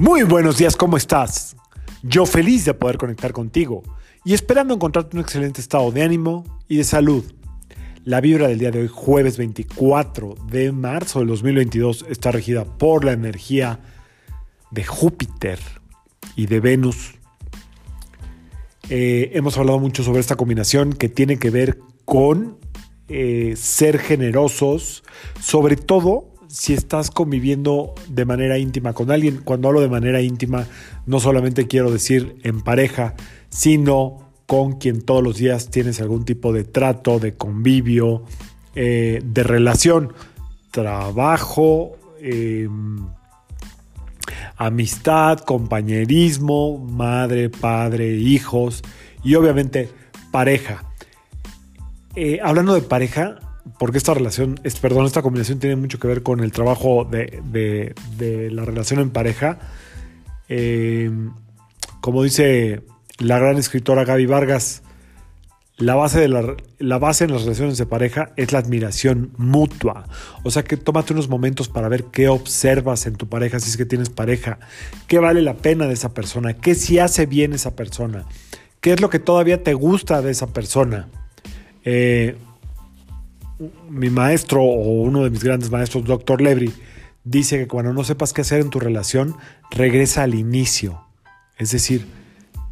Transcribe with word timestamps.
Muy 0.00 0.22
buenos 0.22 0.56
días, 0.56 0.76
¿cómo 0.76 0.96
estás? 0.96 1.54
Yo 2.02 2.24
feliz 2.24 2.64
de 2.64 2.72
poder 2.72 2.96
conectar 2.96 3.34
contigo 3.34 3.82
y 4.24 4.32
esperando 4.32 4.72
encontrarte 4.72 5.14
un 5.14 5.22
excelente 5.22 5.60
estado 5.60 5.92
de 5.92 6.02
ánimo 6.02 6.46
y 6.68 6.78
de 6.78 6.84
salud. 6.84 7.22
La 8.04 8.22
vibra 8.22 8.48
del 8.48 8.58
día 8.58 8.70
de 8.70 8.80
hoy, 8.80 8.88
jueves 8.90 9.36
24 9.36 10.36
de 10.46 10.72
marzo 10.72 11.18
del 11.18 11.28
2022, 11.28 12.06
está 12.08 12.30
regida 12.30 12.64
por 12.64 13.04
la 13.04 13.12
energía 13.12 13.78
de 14.70 14.84
Júpiter 14.84 15.58
y 16.34 16.46
de 16.46 16.60
Venus. 16.60 17.16
Eh, 18.88 19.32
hemos 19.34 19.58
hablado 19.58 19.80
mucho 19.80 20.02
sobre 20.02 20.20
esta 20.20 20.36
combinación 20.36 20.94
que 20.94 21.10
tiene 21.10 21.38
que 21.38 21.50
ver 21.50 21.78
con 22.06 22.56
eh, 23.08 23.52
ser 23.54 23.98
generosos, 23.98 25.04
sobre 25.42 25.76
todo 25.76 26.29
si 26.50 26.74
estás 26.74 27.10
conviviendo 27.10 27.94
de 28.08 28.24
manera 28.24 28.58
íntima 28.58 28.92
con 28.92 29.10
alguien. 29.10 29.40
Cuando 29.44 29.68
hablo 29.68 29.80
de 29.80 29.88
manera 29.88 30.20
íntima, 30.20 30.66
no 31.06 31.20
solamente 31.20 31.68
quiero 31.68 31.90
decir 31.92 32.36
en 32.42 32.60
pareja, 32.60 33.14
sino 33.48 34.32
con 34.46 34.78
quien 34.78 35.02
todos 35.02 35.22
los 35.22 35.36
días 35.36 35.70
tienes 35.70 36.00
algún 36.00 36.24
tipo 36.24 36.52
de 36.52 36.64
trato, 36.64 37.20
de 37.20 37.34
convivio, 37.34 38.24
eh, 38.74 39.22
de 39.24 39.42
relación, 39.44 40.12
trabajo, 40.72 41.96
em, 42.20 43.06
amistad, 44.56 45.38
compañerismo, 45.38 46.78
madre, 46.78 47.48
padre, 47.48 48.16
hijos 48.16 48.82
y 49.22 49.36
obviamente 49.36 49.88
pareja. 50.32 50.84
Eh, 52.16 52.40
hablando 52.42 52.74
de 52.74 52.82
pareja, 52.82 53.38
porque 53.78 53.98
esta 53.98 54.14
relación, 54.14 54.60
perdón, 54.80 55.06
esta 55.06 55.22
combinación 55.22 55.58
tiene 55.58 55.76
mucho 55.76 55.98
que 55.98 56.08
ver 56.08 56.22
con 56.22 56.40
el 56.40 56.52
trabajo 56.52 57.04
de, 57.04 57.94
la 58.50 58.64
relación 58.64 59.00
en 59.00 59.10
pareja. 59.10 59.58
Eh, 60.48 61.10
como 62.00 62.22
dice 62.22 62.82
la 63.18 63.38
gran 63.38 63.58
escritora 63.58 64.04
Gaby 64.04 64.26
Vargas, 64.26 64.82
la 65.80 65.94
base, 65.94 66.20
de 66.20 66.28
la, 66.28 66.98
base 66.98 67.24
en 67.24 67.32
las 67.32 67.42
relaciones 67.42 67.78
de 67.78 67.86
pareja 67.86 68.32
es 68.36 68.52
la 68.52 68.58
admiración 68.58 69.32
mutua. 69.38 70.06
O 70.42 70.50
sea 70.50 70.62
que 70.62 70.76
tómate 70.76 71.14
unos 71.14 71.28
momentos 71.28 71.68
para 71.68 71.88
ver 71.88 72.04
qué 72.04 72.28
observas 72.28 73.06
en 73.06 73.16
tu 73.16 73.28
pareja 73.28 73.60
si 73.60 73.70
es 73.70 73.76
que 73.76 73.86
tienes 73.86 74.10
pareja, 74.10 74.58
qué 75.06 75.18
vale 75.18 75.40
la 75.40 75.54
pena 75.54 75.86
de 75.86 75.94
esa 75.94 76.12
persona, 76.12 76.52
qué 76.54 76.74
si 76.74 76.98
hace 76.98 77.24
bien 77.24 77.54
esa 77.54 77.76
persona, 77.76 78.26
qué 78.80 78.92
es 78.92 79.00
lo 79.00 79.08
que 79.08 79.18
todavía 79.18 79.62
te 79.62 79.72
gusta 79.72 80.20
de 80.20 80.32
esa 80.32 80.48
persona. 80.48 81.08
Eh, 81.84 82.36
mi 83.88 84.10
maestro 84.10 84.62
o 84.62 85.02
uno 85.02 85.24
de 85.24 85.30
mis 85.30 85.44
grandes 85.44 85.70
maestros, 85.70 86.04
Dr. 86.04 86.40
Levry, 86.40 86.72
dice 87.24 87.58
que 87.58 87.68
cuando 87.68 87.92
no 87.92 88.04
sepas 88.04 88.32
qué 88.32 88.40
hacer 88.40 88.60
en 88.60 88.70
tu 88.70 88.80
relación, 88.80 89.36
regresa 89.70 90.22
al 90.22 90.34
inicio. 90.34 91.04
Es 91.58 91.70
decir, 91.70 92.06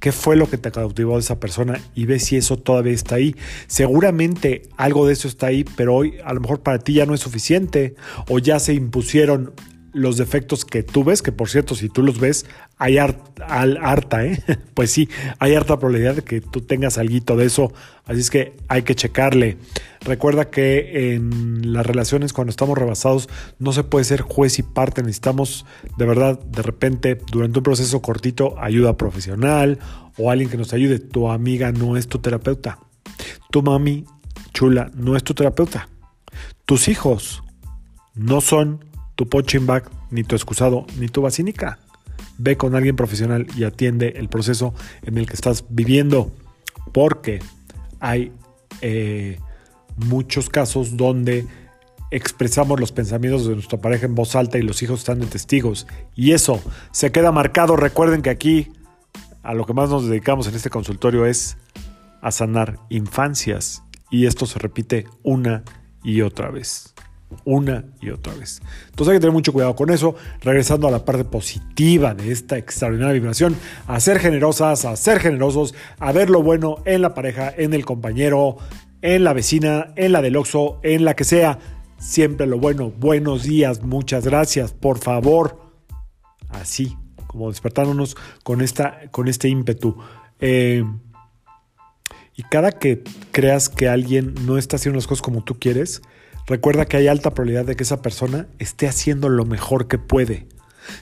qué 0.00 0.12
fue 0.12 0.36
lo 0.36 0.48
que 0.48 0.58
te 0.58 0.70
cautivó 0.70 1.14
de 1.14 1.20
esa 1.20 1.40
persona 1.40 1.80
y 1.94 2.06
ve 2.06 2.20
si 2.20 2.36
eso 2.36 2.56
todavía 2.56 2.92
está 2.92 3.16
ahí. 3.16 3.34
Seguramente 3.66 4.62
algo 4.76 5.06
de 5.06 5.14
eso 5.14 5.26
está 5.28 5.48
ahí, 5.48 5.64
pero 5.76 5.94
hoy 5.94 6.14
a 6.24 6.32
lo 6.32 6.40
mejor 6.40 6.60
para 6.60 6.78
ti 6.78 6.94
ya 6.94 7.06
no 7.06 7.14
es 7.14 7.20
suficiente 7.20 7.96
o 8.28 8.38
ya 8.38 8.58
se 8.58 8.74
impusieron 8.74 9.52
los 9.96 10.18
defectos 10.18 10.66
que 10.66 10.82
tú 10.82 11.04
ves, 11.04 11.22
que 11.22 11.32
por 11.32 11.48
cierto, 11.48 11.74
si 11.74 11.88
tú 11.88 12.02
los 12.02 12.20
ves, 12.20 12.44
hay 12.76 12.98
harta, 12.98 14.26
¿eh? 14.26 14.42
Pues 14.74 14.90
sí, 14.90 15.08
hay 15.38 15.54
harta 15.54 15.78
probabilidad 15.78 16.16
de 16.16 16.22
que 16.22 16.42
tú 16.42 16.60
tengas 16.60 16.98
algo 16.98 17.36
de 17.36 17.46
eso, 17.46 17.72
así 18.04 18.20
es 18.20 18.30
que 18.30 18.54
hay 18.68 18.82
que 18.82 18.94
checarle. 18.94 19.56
Recuerda 20.02 20.50
que 20.50 21.14
en 21.14 21.72
las 21.72 21.86
relaciones 21.86 22.34
cuando 22.34 22.50
estamos 22.50 22.76
rebasados 22.76 23.30
no 23.58 23.72
se 23.72 23.84
puede 23.84 24.04
ser 24.04 24.20
juez 24.20 24.58
y 24.58 24.62
parte, 24.62 25.02
necesitamos 25.02 25.64
de 25.96 26.04
verdad 26.04 26.38
de 26.38 26.62
repente 26.62 27.18
durante 27.32 27.58
un 27.60 27.62
proceso 27.62 28.02
cortito 28.02 28.54
ayuda 28.60 28.98
profesional 28.98 29.78
o 30.18 30.30
alguien 30.30 30.50
que 30.50 30.58
nos 30.58 30.74
ayude. 30.74 30.98
Tu 30.98 31.30
amiga 31.30 31.72
no 31.72 31.96
es 31.96 32.06
tu 32.06 32.18
terapeuta. 32.18 32.78
Tu 33.50 33.62
mami 33.62 34.04
chula 34.52 34.90
no 34.94 35.16
es 35.16 35.24
tu 35.24 35.32
terapeuta. 35.32 35.88
Tus 36.66 36.88
hijos 36.88 37.42
no 38.14 38.42
son 38.42 38.84
tu 39.16 39.28
punching 39.28 39.66
bag, 39.66 39.84
ni 40.10 40.22
tu 40.22 40.36
excusado, 40.36 40.86
ni 40.98 41.08
tu 41.08 41.22
basínica. 41.22 41.78
Ve 42.38 42.56
con 42.56 42.74
alguien 42.76 42.96
profesional 42.96 43.46
y 43.56 43.64
atiende 43.64 44.14
el 44.16 44.28
proceso 44.28 44.74
en 45.02 45.18
el 45.18 45.26
que 45.26 45.34
estás 45.34 45.64
viviendo, 45.70 46.30
porque 46.92 47.40
hay 47.98 48.30
eh, 48.82 49.40
muchos 49.96 50.50
casos 50.50 50.96
donde 50.96 51.46
expresamos 52.10 52.78
los 52.78 52.92
pensamientos 52.92 53.46
de 53.46 53.54
nuestra 53.54 53.80
pareja 53.80 54.06
en 54.06 54.14
voz 54.14 54.36
alta 54.36 54.58
y 54.58 54.62
los 54.62 54.82
hijos 54.82 55.00
están 55.00 55.18
de 55.18 55.26
testigos. 55.26 55.86
Y 56.14 56.32
eso 56.32 56.62
se 56.92 57.10
queda 57.10 57.32
marcado. 57.32 57.76
Recuerden 57.76 58.22
que 58.22 58.30
aquí 58.30 58.70
a 59.42 59.54
lo 59.54 59.64
que 59.64 59.72
más 59.72 59.90
nos 59.90 60.06
dedicamos 60.06 60.46
en 60.46 60.54
este 60.54 60.70
consultorio 60.70 61.24
es 61.24 61.56
a 62.20 62.30
sanar 62.30 62.78
infancias. 62.90 63.82
Y 64.10 64.26
esto 64.26 64.46
se 64.46 64.58
repite 64.58 65.06
una 65.22 65.64
y 66.04 66.20
otra 66.20 66.50
vez 66.50 66.94
una 67.44 67.84
y 68.00 68.10
otra 68.10 68.34
vez. 68.34 68.60
Entonces 68.86 69.12
hay 69.12 69.16
que 69.16 69.20
tener 69.20 69.32
mucho 69.32 69.52
cuidado 69.52 69.74
con 69.74 69.90
eso, 69.90 70.14
regresando 70.40 70.88
a 70.88 70.90
la 70.90 71.04
parte 71.04 71.24
positiva 71.24 72.14
de 72.14 72.32
esta 72.32 72.56
extraordinaria 72.56 73.14
vibración, 73.14 73.56
a 73.86 73.98
ser 74.00 74.18
generosas, 74.18 74.84
a 74.84 74.96
ser 74.96 75.20
generosos, 75.20 75.74
a 75.98 76.12
ver 76.12 76.30
lo 76.30 76.42
bueno 76.42 76.78
en 76.84 77.02
la 77.02 77.14
pareja, 77.14 77.52
en 77.56 77.74
el 77.74 77.84
compañero, 77.84 78.56
en 79.02 79.24
la 79.24 79.32
vecina, 79.32 79.92
en 79.96 80.12
la 80.12 80.22
del 80.22 80.36
Oxo, 80.36 80.80
en 80.82 81.04
la 81.04 81.14
que 81.14 81.24
sea. 81.24 81.58
Siempre 81.98 82.46
lo 82.46 82.58
bueno. 82.58 82.90
Buenos 82.90 83.44
días, 83.44 83.82
muchas 83.82 84.24
gracias, 84.24 84.72
por 84.72 84.98
favor. 84.98 85.60
Así, 86.50 86.96
como 87.26 87.50
despertándonos 87.50 88.16
con, 88.42 88.60
esta, 88.60 89.00
con 89.10 89.28
este 89.28 89.48
ímpetu. 89.48 89.96
Eh, 90.40 90.84
y 92.34 92.42
cada 92.42 92.72
que 92.72 93.02
creas 93.32 93.68
que 93.70 93.88
alguien 93.88 94.34
no 94.44 94.58
está 94.58 94.76
haciendo 94.76 94.96
las 94.96 95.06
cosas 95.06 95.22
como 95.22 95.42
tú 95.42 95.58
quieres, 95.58 96.02
Recuerda 96.46 96.86
que 96.86 96.96
hay 96.96 97.08
alta 97.08 97.34
probabilidad 97.34 97.64
de 97.64 97.74
que 97.74 97.82
esa 97.82 98.02
persona 98.02 98.46
esté 98.58 98.86
haciendo 98.86 99.28
lo 99.28 99.44
mejor 99.44 99.88
que 99.88 99.98
puede. 99.98 100.46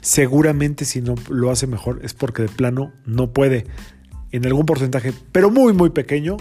Seguramente 0.00 0.84
si 0.86 1.02
no 1.02 1.14
lo 1.28 1.50
hace 1.50 1.66
mejor 1.66 2.00
es 2.02 2.14
porque 2.14 2.42
de 2.42 2.48
plano 2.48 2.92
no 3.04 3.32
puede. 3.32 3.66
En 4.32 4.46
algún 4.46 4.66
porcentaje, 4.66 5.12
pero 5.32 5.50
muy 5.50 5.74
muy 5.74 5.90
pequeño, 5.90 6.38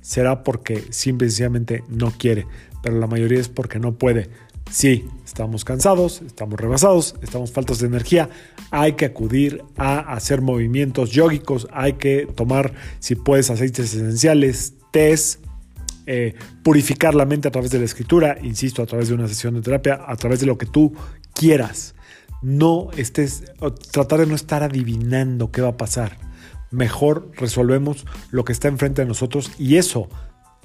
será 0.00 0.42
porque 0.42 0.84
simplemente 0.90 1.84
no 1.88 2.10
quiere. 2.10 2.46
Pero 2.82 2.98
la 2.98 3.06
mayoría 3.06 3.38
es 3.38 3.48
porque 3.48 3.78
no 3.78 3.94
puede. 3.94 4.28
Sí, 4.70 5.08
estamos 5.24 5.64
cansados, 5.64 6.22
estamos 6.22 6.58
rebasados, 6.60 7.16
estamos 7.22 7.52
faltos 7.52 7.80
de 7.80 7.86
energía. 7.86 8.30
Hay 8.70 8.92
que 8.92 9.04
acudir 9.04 9.64
a 9.76 9.98
hacer 9.98 10.42
movimientos 10.42 11.10
yógicos, 11.10 11.66
hay 11.72 11.94
que 11.94 12.28
tomar, 12.36 12.72
si 13.00 13.16
puedes, 13.16 13.50
aceites 13.50 13.94
esenciales, 13.94 14.74
test, 14.92 15.44
eh, 16.12 16.34
purificar 16.64 17.14
la 17.14 17.24
mente 17.24 17.46
a 17.46 17.52
través 17.52 17.70
de 17.70 17.78
la 17.78 17.84
escritura, 17.84 18.36
insisto, 18.42 18.82
a 18.82 18.86
través 18.86 19.06
de 19.06 19.14
una 19.14 19.28
sesión 19.28 19.54
de 19.54 19.60
terapia, 19.60 20.00
a 20.04 20.16
través 20.16 20.40
de 20.40 20.46
lo 20.46 20.58
que 20.58 20.66
tú 20.66 20.92
quieras. 21.34 21.94
No 22.42 22.88
estés, 22.96 23.44
tratar 23.92 24.18
de 24.18 24.26
no 24.26 24.34
estar 24.34 24.64
adivinando 24.64 25.52
qué 25.52 25.62
va 25.62 25.68
a 25.68 25.76
pasar. 25.76 26.18
Mejor 26.72 27.30
resolvemos 27.36 28.06
lo 28.32 28.44
que 28.44 28.50
está 28.50 28.66
enfrente 28.66 29.02
de 29.02 29.06
nosotros 29.06 29.52
y 29.56 29.76
eso 29.76 30.08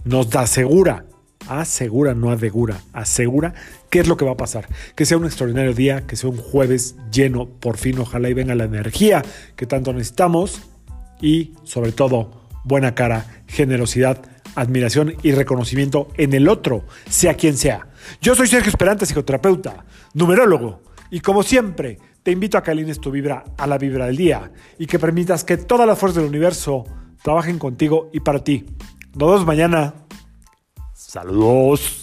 nos 0.03 0.31
da 0.31 0.41
asegura, 0.41 1.05
asegura, 1.47 2.15
no 2.15 2.31
adegura, 2.31 2.81
asegura 2.91 3.53
qué 3.91 3.99
es 3.99 4.07
lo 4.07 4.17
que 4.17 4.25
va 4.25 4.31
a 4.31 4.37
pasar. 4.37 4.67
Que 4.95 5.05
sea 5.05 5.17
un 5.17 5.25
extraordinario 5.25 5.75
día, 5.75 6.07
que 6.07 6.15
sea 6.15 6.31
un 6.31 6.37
jueves 6.37 6.95
lleno, 7.11 7.47
por 7.47 7.77
fin, 7.77 7.99
ojalá 7.99 8.29
y 8.29 8.33
venga 8.33 8.55
la 8.55 8.63
energía 8.63 9.21
que 9.55 9.67
tanto 9.67 9.93
necesitamos 9.93 10.63
y 11.21 11.53
sobre 11.65 11.91
todo 11.91 12.47
buena 12.63 12.95
cara, 12.95 13.43
generosidad 13.45 14.34
admiración 14.55 15.15
y 15.23 15.31
reconocimiento 15.31 16.07
en 16.17 16.33
el 16.33 16.47
otro, 16.47 16.85
sea 17.09 17.35
quien 17.35 17.57
sea. 17.57 17.87
Yo 18.21 18.35
soy 18.35 18.47
Sergio 18.47 18.69
Esperante, 18.69 19.05
psicoterapeuta, 19.05 19.85
numerólogo, 20.13 20.81
y 21.11 21.19
como 21.19 21.43
siempre, 21.43 21.99
te 22.23 22.31
invito 22.31 22.57
a 22.57 22.63
que 22.63 22.71
alines 22.71 22.99
tu 22.99 23.11
vibra 23.11 23.43
a 23.57 23.67
la 23.67 23.77
vibra 23.77 24.07
del 24.07 24.17
día 24.17 24.51
y 24.79 24.87
que 24.87 24.99
permitas 24.99 25.43
que 25.43 25.57
todas 25.57 25.87
las 25.87 25.99
fuerzas 25.99 26.23
del 26.23 26.29
universo 26.29 26.85
trabajen 27.23 27.59
contigo 27.59 28.09
y 28.13 28.19
para 28.19 28.43
ti. 28.43 28.65
Nos 29.15 29.29
vemos 29.29 29.45
mañana. 29.45 29.93
Saludos. 30.93 31.94